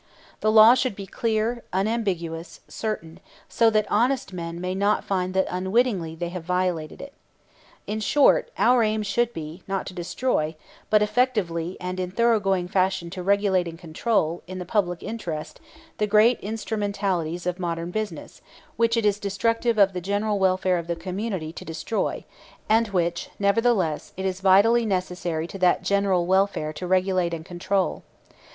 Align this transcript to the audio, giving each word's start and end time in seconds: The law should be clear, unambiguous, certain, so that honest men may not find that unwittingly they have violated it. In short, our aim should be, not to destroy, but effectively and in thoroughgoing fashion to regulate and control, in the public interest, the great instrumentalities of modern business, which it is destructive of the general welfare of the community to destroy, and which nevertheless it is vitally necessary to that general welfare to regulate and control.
The 0.39 0.51
law 0.51 0.73
should 0.73 0.95
be 0.95 1.05
clear, 1.05 1.63
unambiguous, 1.71 2.61
certain, 2.67 3.19
so 3.47 3.69
that 3.69 3.85
honest 3.87 4.33
men 4.33 4.59
may 4.59 4.73
not 4.73 5.03
find 5.03 5.35
that 5.35 5.45
unwittingly 5.47 6.15
they 6.15 6.29
have 6.29 6.41
violated 6.43 7.03
it. 7.03 7.13
In 7.85 7.99
short, 7.99 8.49
our 8.57 8.81
aim 8.81 9.03
should 9.03 9.31
be, 9.31 9.61
not 9.67 9.85
to 9.85 9.93
destroy, 9.93 10.55
but 10.89 11.03
effectively 11.03 11.77
and 11.79 11.99
in 11.99 12.09
thoroughgoing 12.09 12.67
fashion 12.67 13.11
to 13.11 13.21
regulate 13.21 13.67
and 13.67 13.77
control, 13.77 14.41
in 14.47 14.57
the 14.57 14.65
public 14.65 15.03
interest, 15.03 15.59
the 15.99 16.07
great 16.07 16.39
instrumentalities 16.39 17.45
of 17.45 17.59
modern 17.59 17.91
business, 17.91 18.41
which 18.77 18.97
it 18.97 19.05
is 19.05 19.19
destructive 19.19 19.77
of 19.77 19.93
the 19.93 20.01
general 20.01 20.39
welfare 20.39 20.79
of 20.79 20.87
the 20.87 20.95
community 20.95 21.53
to 21.53 21.63
destroy, 21.63 22.25
and 22.67 22.87
which 22.87 23.29
nevertheless 23.37 24.13
it 24.17 24.25
is 24.25 24.41
vitally 24.41 24.83
necessary 24.83 25.45
to 25.45 25.59
that 25.59 25.83
general 25.83 26.25
welfare 26.25 26.73
to 26.73 26.87
regulate 26.87 27.35
and 27.35 27.45
control. 27.45 28.01